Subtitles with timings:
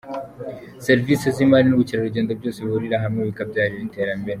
[0.85, 4.29] Serivisi z’imari n’ubukerarugendo byose bihurira hamwe bikabyara iri terambere.